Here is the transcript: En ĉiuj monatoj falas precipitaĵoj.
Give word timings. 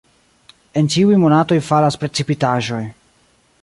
En 0.81 0.89
ĉiuj 0.95 1.19
monatoj 1.25 1.59
falas 1.69 2.01
precipitaĵoj. 2.05 2.85